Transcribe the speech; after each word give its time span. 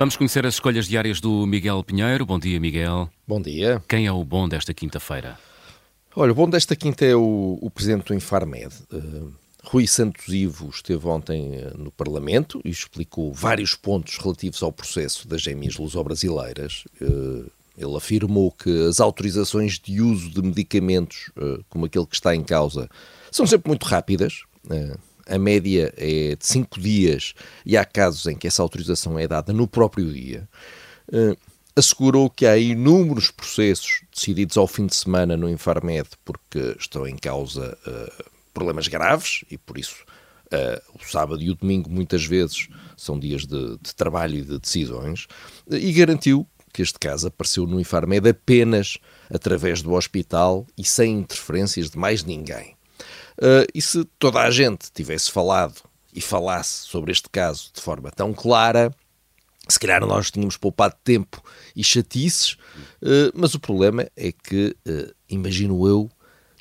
Vamos 0.00 0.16
conhecer 0.16 0.46
as 0.46 0.54
escolhas 0.54 0.88
diárias 0.88 1.20
do 1.20 1.46
Miguel 1.46 1.84
Pinheiro. 1.84 2.24
Bom 2.24 2.38
dia, 2.38 2.58
Miguel. 2.58 3.10
Bom 3.28 3.38
dia. 3.38 3.82
Quem 3.86 4.06
é 4.06 4.10
o 4.10 4.24
bom 4.24 4.48
desta 4.48 4.72
quinta-feira? 4.72 5.38
Olha, 6.16 6.32
o 6.32 6.34
bom 6.34 6.48
desta 6.48 6.74
quinta 6.74 7.04
é 7.04 7.14
o, 7.14 7.58
o 7.60 7.70
presidente 7.70 8.06
do 8.06 8.14
Infarmed. 8.14 8.74
Uh, 8.90 9.30
Rui 9.62 9.86
Santos 9.86 10.26
Ivo 10.28 10.70
esteve 10.70 11.06
ontem 11.06 11.50
uh, 11.50 11.76
no 11.76 11.90
Parlamento 11.90 12.62
e 12.64 12.70
explicou 12.70 13.30
vários 13.34 13.74
pontos 13.74 14.16
relativos 14.16 14.62
ao 14.62 14.72
processo 14.72 15.28
das 15.28 15.42
gêmeas 15.42 15.76
luso-brasileiras. 15.76 16.84
Uh, 16.98 17.50
ele 17.76 17.94
afirmou 17.94 18.50
que 18.52 18.88
as 18.88 19.00
autorizações 19.00 19.78
de 19.78 20.00
uso 20.00 20.30
de 20.30 20.40
medicamentos, 20.40 21.30
como 21.68 21.84
aquele 21.84 22.06
que 22.06 22.14
está 22.14 22.34
em 22.34 22.42
causa, 22.42 22.88
são 23.30 23.46
sempre 23.46 23.68
muito 23.68 23.84
rápidas 23.84 24.44
a 25.30 25.38
média 25.38 25.94
é 25.96 26.34
de 26.34 26.46
5 26.46 26.80
dias 26.80 27.34
e 27.64 27.76
há 27.76 27.84
casos 27.84 28.26
em 28.26 28.36
que 28.36 28.46
essa 28.46 28.62
autorização 28.62 29.18
é 29.18 29.28
dada 29.28 29.52
no 29.52 29.66
próprio 29.68 30.12
dia. 30.12 30.48
Uh, 31.08 31.36
assegurou 31.74 32.28
que 32.28 32.46
há 32.46 32.58
inúmeros 32.58 33.30
processos 33.30 34.02
decididos 34.14 34.56
ao 34.56 34.66
fim 34.66 34.86
de 34.86 34.94
semana 34.94 35.36
no 35.36 35.48
Infarmed 35.48 36.08
porque 36.24 36.76
estão 36.78 37.06
em 37.06 37.16
causa 37.16 37.78
uh, 37.86 38.24
problemas 38.52 38.88
graves 38.88 39.44
e 39.50 39.56
por 39.56 39.78
isso 39.78 40.04
uh, 40.46 40.98
o 41.00 41.08
sábado 41.08 41.40
e 41.40 41.48
o 41.48 41.54
domingo 41.54 41.88
muitas 41.88 42.24
vezes 42.24 42.68
são 42.96 43.18
dias 43.18 43.46
de, 43.46 43.78
de 43.80 43.94
trabalho 43.94 44.36
e 44.36 44.42
de 44.42 44.58
decisões 44.58 45.26
e 45.70 45.92
garantiu 45.92 46.46
que 46.72 46.82
este 46.82 46.98
caso 46.98 47.28
apareceu 47.28 47.66
no 47.66 47.80
Infarmed 47.80 48.28
apenas 48.28 48.98
através 49.32 49.80
do 49.80 49.92
hospital 49.92 50.66
e 50.76 50.84
sem 50.84 51.18
interferências 51.18 51.90
de 51.90 51.98
mais 51.98 52.24
ninguém. 52.24 52.76
Uh, 53.40 53.64
e 53.74 53.80
se 53.80 54.04
toda 54.18 54.40
a 54.40 54.50
gente 54.50 54.92
tivesse 54.92 55.30
falado 55.30 55.80
e 56.12 56.20
falasse 56.20 56.86
sobre 56.86 57.10
este 57.10 57.28
caso 57.30 57.70
de 57.74 57.80
forma 57.80 58.10
tão 58.10 58.34
clara, 58.34 58.94
se 59.66 59.78
calhar 59.78 60.04
nós 60.04 60.30
tínhamos 60.30 60.58
poupado 60.58 60.94
tempo 61.02 61.42
e 61.74 61.82
chatices, 61.82 62.52
uh, 63.02 63.32
mas 63.34 63.54
o 63.54 63.60
problema 63.60 64.06
é 64.14 64.30
que, 64.30 64.76
uh, 64.86 65.14
imagino 65.28 65.88
eu, 65.88 66.10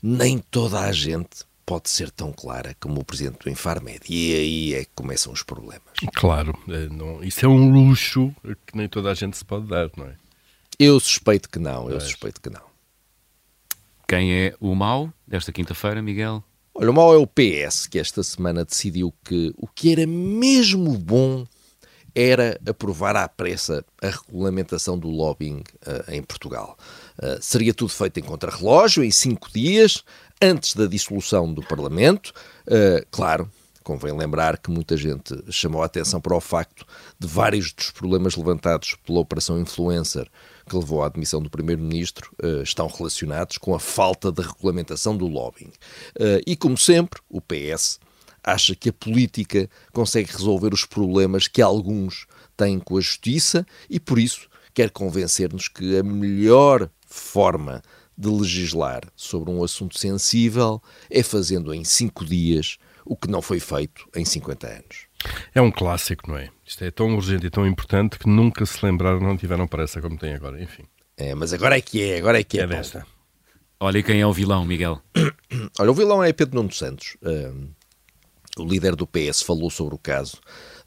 nem 0.00 0.38
toda 0.38 0.80
a 0.80 0.92
gente 0.92 1.48
pode 1.66 1.90
ser 1.90 2.10
tão 2.10 2.32
clara 2.32 2.74
como 2.80 3.00
o 3.00 3.04
presidente 3.04 3.40
do 3.40 3.50
Infarmed. 3.50 4.00
E 4.08 4.34
aí 4.34 4.74
é 4.74 4.84
que 4.84 4.90
começam 4.94 5.32
os 5.32 5.42
problemas. 5.42 5.82
Claro, 6.14 6.58
não, 6.90 7.22
isso 7.22 7.44
é 7.44 7.48
um 7.48 7.70
luxo 7.70 8.34
que 8.66 8.76
nem 8.76 8.88
toda 8.88 9.10
a 9.10 9.14
gente 9.14 9.36
se 9.36 9.44
pode 9.44 9.66
dar, 9.66 9.90
não 9.96 10.06
é? 10.06 10.14
Eu 10.78 10.98
suspeito 11.00 11.50
que 11.50 11.58
não, 11.58 11.90
eu 11.90 12.00
suspeito 12.00 12.40
que 12.40 12.48
não. 12.48 12.62
Quem 14.06 14.32
é 14.32 14.54
o 14.60 14.74
mau 14.74 15.12
desta 15.26 15.52
quinta-feira, 15.52 16.00
Miguel? 16.00 16.42
Olha, 16.80 16.92
o 16.92 16.94
mau 16.94 17.12
é 17.12 17.16
o 17.16 17.26
PS, 17.26 17.88
que 17.88 17.98
esta 17.98 18.22
semana 18.22 18.64
decidiu 18.64 19.12
que 19.24 19.52
o 19.56 19.66
que 19.66 19.90
era 19.90 20.06
mesmo 20.06 20.96
bom 20.96 21.44
era 22.14 22.56
aprovar 22.64 23.16
à 23.16 23.28
pressa 23.28 23.84
a 24.00 24.06
regulamentação 24.06 24.96
do 24.96 25.08
lobbying 25.08 25.64
uh, 25.84 26.12
em 26.12 26.22
Portugal. 26.22 26.78
Uh, 27.20 27.36
seria 27.40 27.74
tudo 27.74 27.88
feito 27.88 28.20
em 28.20 28.22
contrarrelógio, 28.22 29.02
em 29.02 29.10
cinco 29.10 29.50
dias, 29.52 30.04
antes 30.40 30.76
da 30.76 30.86
dissolução 30.86 31.52
do 31.52 31.62
Parlamento. 31.62 32.32
Uh, 32.64 33.04
claro, 33.10 33.50
convém 33.88 34.12
lembrar 34.12 34.58
que 34.58 34.70
muita 34.70 34.98
gente 34.98 35.34
chamou 35.50 35.82
a 35.82 35.86
atenção 35.86 36.20
para 36.20 36.36
o 36.36 36.40
facto 36.42 36.84
de 37.18 37.26
vários 37.26 37.72
dos 37.72 37.90
problemas 37.90 38.36
levantados 38.36 38.94
pela 39.06 39.20
Operação 39.20 39.58
Influencer 39.58 40.28
que 40.68 40.76
levou 40.76 41.02
à 41.02 41.06
admissão 41.06 41.40
do 41.40 41.48
Primeiro-Ministro 41.48 42.30
uh, 42.42 42.62
estão 42.62 42.86
relacionados 42.86 43.56
com 43.56 43.74
a 43.74 43.80
falta 43.80 44.30
de 44.30 44.42
regulamentação 44.42 45.16
do 45.16 45.26
lobbying. 45.26 45.72
Uh, 46.18 46.44
e, 46.46 46.54
como 46.54 46.76
sempre, 46.76 47.18
o 47.30 47.40
PS 47.40 47.98
acha 48.44 48.74
que 48.74 48.90
a 48.90 48.92
política 48.92 49.70
consegue 49.90 50.30
resolver 50.32 50.74
os 50.74 50.84
problemas 50.84 51.48
que 51.48 51.62
alguns 51.62 52.26
têm 52.58 52.78
com 52.78 52.98
a 52.98 53.00
justiça 53.00 53.66
e, 53.88 53.98
por 53.98 54.18
isso, 54.18 54.50
quer 54.74 54.90
convencer-nos 54.90 55.66
que 55.66 55.96
a 55.96 56.02
melhor 56.02 56.90
forma 57.06 57.80
de 58.18 58.28
legislar 58.28 59.00
sobre 59.16 59.50
um 59.50 59.64
assunto 59.64 59.98
sensível 59.98 60.82
é 61.08 61.22
fazendo 61.22 61.72
em 61.72 61.84
cinco 61.84 62.26
dias 62.26 62.76
o 63.08 63.16
que 63.16 63.28
não 63.28 63.40
foi 63.40 63.58
feito 63.58 64.08
em 64.14 64.24
50 64.24 64.66
anos. 64.66 65.08
É 65.54 65.60
um 65.60 65.70
clássico, 65.70 66.30
não 66.30 66.36
é? 66.36 66.50
Isto 66.64 66.84
é 66.84 66.90
tão 66.90 67.14
urgente 67.14 67.46
e 67.46 67.50
tão 67.50 67.66
importante 67.66 68.18
que 68.18 68.28
nunca 68.28 68.64
se 68.66 68.84
lembraram, 68.84 69.20
não 69.20 69.36
tiveram 69.36 69.66
pressa 69.66 70.00
como 70.00 70.18
tem 70.18 70.34
agora, 70.34 70.62
enfim. 70.62 70.84
É, 71.16 71.34
mas 71.34 71.52
agora 71.52 71.76
é 71.76 71.80
que 71.80 72.02
é, 72.02 72.18
agora 72.18 72.38
é 72.38 72.44
que 72.44 72.60
é. 72.60 72.62
É 72.62 72.66
desta. 72.66 73.06
Olha, 73.80 74.02
quem 74.02 74.20
é 74.20 74.26
o 74.26 74.32
vilão, 74.32 74.64
Miguel? 74.64 75.00
Olha, 75.78 75.90
o 75.90 75.94
vilão 75.94 76.22
é 76.22 76.32
Pedro 76.32 76.56
Nuno 76.56 76.72
Santos. 76.72 77.16
Um, 77.22 77.70
o 78.58 78.64
líder 78.64 78.94
do 78.94 79.06
PS 79.06 79.42
falou 79.42 79.70
sobre 79.70 79.94
o 79.94 79.98
caso 79.98 80.38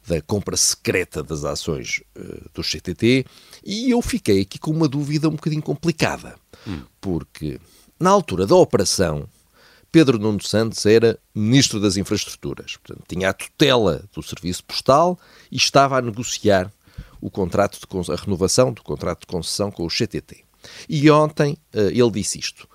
da 0.07 0.21
compra 0.21 0.57
secreta 0.57 1.23
das 1.23 1.43
ações 1.45 2.01
uh, 2.17 2.49
do 2.53 2.63
CTT 2.63 3.25
e 3.63 3.91
eu 3.91 4.01
fiquei 4.01 4.41
aqui 4.41 4.57
com 4.59 4.71
uma 4.71 4.87
dúvida 4.87 5.27
um 5.27 5.35
bocadinho 5.35 5.61
complicada. 5.61 6.35
Hum. 6.67 6.81
Porque 6.99 7.59
na 7.99 8.09
altura 8.09 8.45
da 8.45 8.55
operação, 8.55 9.27
Pedro 9.91 10.17
Nuno 10.17 10.41
Santos 10.41 10.85
era 10.85 11.19
Ministro 11.35 11.79
das 11.79 11.97
Infraestruturas. 11.97 12.77
Portanto, 12.77 13.03
tinha 13.07 13.29
a 13.29 13.33
tutela 13.33 14.03
do 14.13 14.23
Serviço 14.23 14.63
Postal 14.63 15.19
e 15.51 15.57
estava 15.57 15.97
a 15.97 16.01
negociar 16.01 16.71
o 17.19 17.29
contrato 17.29 17.77
de, 17.77 18.11
a 18.11 18.15
renovação 18.15 18.71
do 18.71 18.81
contrato 18.81 19.21
de 19.21 19.27
concessão 19.27 19.69
com 19.69 19.85
o 19.85 19.89
CTT. 19.89 20.45
E 20.87 21.09
ontem 21.11 21.57
uh, 21.73 21.89
ele 21.89 22.11
disse 22.11 22.39
isto. 22.39 22.67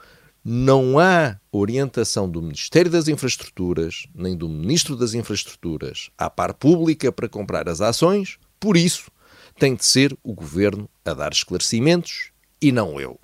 Não 0.44 0.98
há 0.98 1.40
orientação 1.50 2.30
do 2.30 2.40
Ministério 2.40 2.90
das 2.90 3.08
Infraestruturas, 3.08 4.06
nem 4.14 4.36
do 4.36 4.48
Ministro 4.48 4.94
das 4.94 5.14
Infraestruturas 5.14 6.10
à 6.16 6.30
par 6.30 6.54
pública 6.54 7.10
para 7.10 7.28
comprar 7.28 7.68
as 7.68 7.80
ações, 7.80 8.38
por 8.60 8.76
isso 8.76 9.10
tem 9.58 9.74
de 9.74 9.84
ser 9.84 10.16
o 10.22 10.34
Governo 10.34 10.88
a 11.04 11.14
dar 11.14 11.32
esclarecimentos 11.32 12.30
e 12.60 12.70
não 12.70 13.00
eu. 13.00 13.18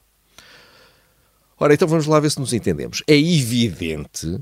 Ora, 1.62 1.74
então 1.74 1.86
vamos 1.86 2.08
lá 2.08 2.18
ver 2.18 2.28
se 2.28 2.40
nos 2.40 2.52
entendemos. 2.52 3.04
É 3.06 3.16
evidente 3.16 4.36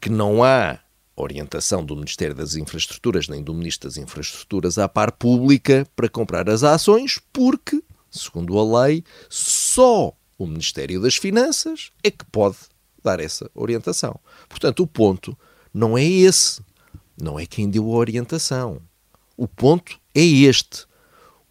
que 0.00 0.08
não 0.08 0.42
há 0.42 0.78
orientação 1.14 1.84
do 1.84 1.94
Ministério 1.94 2.34
das 2.34 2.56
Infraestruturas 2.56 3.28
nem 3.28 3.42
do 3.42 3.52
Ministro 3.52 3.90
das 3.90 3.98
Infraestruturas 3.98 4.78
à 4.78 4.88
par 4.88 5.12
pública 5.12 5.86
para 5.94 6.08
comprar 6.08 6.48
as 6.48 6.62
ações, 6.62 7.20
porque, 7.30 7.82
segundo 8.10 8.58
a 8.58 8.84
lei, 8.84 9.04
só 9.28 10.14
o 10.38 10.46
Ministério 10.46 10.98
das 11.02 11.14
Finanças 11.16 11.90
é 12.02 12.10
que 12.10 12.24
pode 12.32 12.56
dar 13.04 13.20
essa 13.20 13.50
orientação. 13.54 14.18
Portanto, 14.48 14.82
o 14.82 14.86
ponto 14.86 15.36
não 15.74 15.98
é 15.98 16.02
esse. 16.06 16.62
Não 17.20 17.38
é 17.38 17.44
quem 17.44 17.68
deu 17.68 17.84
a 17.84 17.96
orientação. 17.96 18.80
O 19.36 19.46
ponto 19.46 20.00
é 20.14 20.24
este 20.24 20.86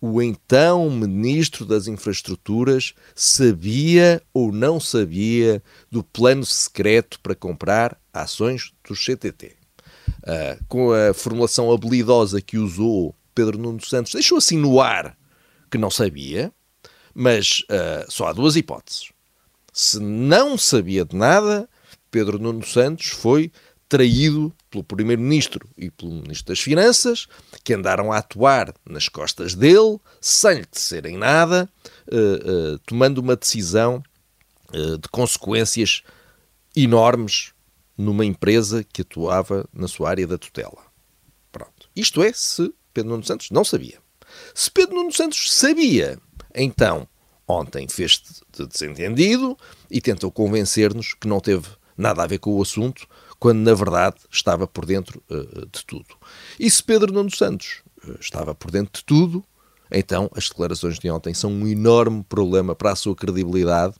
o 0.01 0.19
então 0.19 0.89
Ministro 0.89 1.63
das 1.63 1.85
Infraestruturas 1.87 2.95
sabia 3.13 4.19
ou 4.33 4.51
não 4.51 4.79
sabia 4.79 5.61
do 5.91 6.03
plano 6.03 6.43
secreto 6.43 7.19
para 7.21 7.35
comprar 7.35 7.95
ações 8.11 8.73
do 8.87 8.95
CTT. 8.95 9.55
Uh, 10.23 10.25
ah, 10.25 10.57
com 10.67 10.91
a 10.91 11.13
formulação 11.13 11.71
habilidosa 11.71 12.41
que 12.41 12.57
usou 12.57 13.15
Pedro 13.35 13.59
Nuno 13.59 13.79
Santos, 13.85 14.13
deixou 14.13 14.39
assim 14.39 14.57
no 14.57 14.81
ar 14.81 15.15
que 15.69 15.77
não 15.77 15.91
sabia, 15.91 16.51
mas 17.13 17.59
uh, 17.69 18.11
só 18.11 18.27
há 18.27 18.33
duas 18.33 18.55
hipóteses. 18.55 19.11
Se 19.71 19.99
não 19.99 20.57
sabia 20.57 21.05
de 21.05 21.15
nada, 21.15 21.69
Pedro 22.09 22.39
Nuno 22.39 22.65
Santos 22.65 23.09
foi 23.09 23.51
traído 23.91 24.55
pelo 24.69 24.85
Primeiro-Ministro 24.85 25.67
e 25.77 25.91
pelo 25.91 26.13
Ministro 26.13 26.45
das 26.45 26.61
Finanças, 26.61 27.27
que 27.61 27.73
andaram 27.73 28.09
a 28.09 28.19
atuar 28.19 28.73
nas 28.89 29.09
costas 29.09 29.53
dele, 29.53 29.99
sem 30.21 30.59
lhe 30.59 30.65
disserem 30.71 31.17
nada, 31.17 31.69
uh, 32.07 32.75
uh, 32.75 32.79
tomando 32.85 33.17
uma 33.17 33.35
decisão 33.35 34.01
uh, 34.73 34.97
de 34.97 35.09
consequências 35.09 36.03
enormes 36.73 37.51
numa 37.97 38.23
empresa 38.23 38.81
que 38.81 39.01
atuava 39.01 39.67
na 39.73 39.89
sua 39.89 40.09
área 40.09 40.25
da 40.25 40.37
tutela. 40.37 40.85
Pronto. 41.51 41.89
Isto 41.93 42.23
é 42.23 42.31
se 42.31 42.73
Pedro 42.93 43.11
Nuno 43.11 43.25
Santos 43.25 43.49
não 43.51 43.65
sabia. 43.65 43.99
Se 44.55 44.71
Pedro 44.71 44.95
Nuno 44.95 45.11
Santos 45.11 45.51
sabia, 45.53 46.17
então, 46.55 47.05
ontem 47.45 47.89
fez 47.89 48.23
de 48.57 48.65
desentendido 48.65 49.57
e 49.89 49.99
tentou 49.99 50.31
convencer-nos 50.31 51.13
que 51.13 51.27
não 51.27 51.41
teve 51.41 51.67
nada 51.97 52.23
a 52.23 52.27
ver 52.27 52.39
com 52.39 52.53
o 52.53 52.61
assunto, 52.61 53.05
quando 53.41 53.57
na 53.57 53.73
verdade 53.73 54.17
estava 54.29 54.67
por 54.67 54.85
dentro 54.85 55.21
uh, 55.27 55.65
de 55.65 55.83
tudo. 55.83 56.15
E 56.59 56.69
se 56.69 56.83
Pedro 56.83 57.11
Nuno 57.11 57.35
Santos 57.35 57.81
uh, 58.07 58.15
estava 58.19 58.53
por 58.53 58.69
dentro 58.69 58.93
de 58.93 59.03
tudo, 59.03 59.43
então 59.89 60.29
as 60.35 60.47
declarações 60.47 60.99
de 60.99 61.09
ontem 61.09 61.33
são 61.33 61.51
um 61.51 61.67
enorme 61.67 62.23
problema 62.23 62.75
para 62.75 62.91
a 62.91 62.95
sua 62.95 63.15
credibilidade, 63.15 63.95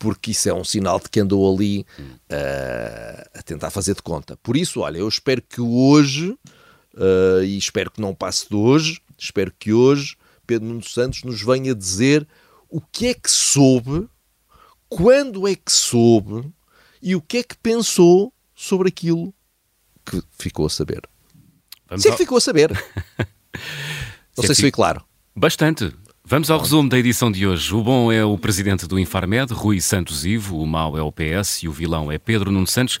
porque 0.00 0.32
isso 0.32 0.48
é 0.48 0.52
um 0.52 0.64
sinal 0.64 0.98
de 0.98 1.08
que 1.08 1.20
andou 1.20 1.54
ali 1.54 1.86
uh, 2.02 3.38
a 3.38 3.42
tentar 3.42 3.70
fazer 3.70 3.94
de 3.94 4.02
conta. 4.02 4.36
Por 4.42 4.56
isso, 4.56 4.80
olha, 4.80 4.98
eu 4.98 5.06
espero 5.06 5.40
que 5.40 5.60
hoje, 5.60 6.36
e 7.46 7.56
espero 7.56 7.88
que 7.88 8.00
não 8.00 8.12
passe 8.12 8.48
de 8.48 8.56
hoje, 8.56 9.00
espero 9.16 9.52
que 9.60 9.72
hoje 9.72 10.16
Pedro 10.44 10.66
Nuno 10.66 10.82
Santos 10.82 11.22
nos 11.22 11.40
venha 11.40 11.72
dizer 11.72 12.26
o 12.68 12.80
que 12.80 13.06
é 13.06 13.14
que 13.14 13.30
soube, 13.30 14.08
quando 14.88 15.46
é 15.46 15.54
que 15.54 15.70
soube 15.70 16.52
e 17.00 17.14
o 17.14 17.22
que 17.22 17.38
é 17.38 17.42
que 17.44 17.56
pensou 17.56 18.32
sobre 18.62 18.88
aquilo 18.88 19.34
que 20.06 20.22
ficou 20.30 20.66
a 20.66 20.70
saber. 20.70 21.02
Vamos 21.88 22.02
se 22.02 22.08
é 22.08 22.12
que 22.12 22.18
ficou 22.18 22.38
a 22.38 22.40
saber. 22.40 22.70
Não 24.36 24.44
sei 24.44 24.54
se 24.54 24.60
foi 24.60 24.70
claro. 24.70 25.04
Bastante. 25.34 25.92
Vamos 26.24 26.48
ao 26.48 26.60
resumo 26.60 26.88
da 26.88 26.96
edição 26.96 27.32
de 27.32 27.44
hoje. 27.44 27.74
O 27.74 27.82
bom 27.82 28.12
é 28.12 28.24
o 28.24 28.38
presidente 28.38 28.86
do 28.86 29.00
Infarmed, 29.00 29.52
Rui 29.52 29.80
Santos 29.80 30.24
Ivo, 30.24 30.58
o 30.58 30.66
mau 30.66 30.96
é 30.96 31.02
o 31.02 31.10
PS 31.10 31.64
e 31.64 31.68
o 31.68 31.72
vilão 31.72 32.10
é 32.10 32.18
Pedro 32.18 32.52
Nuno 32.52 32.66
Santos. 32.66 33.00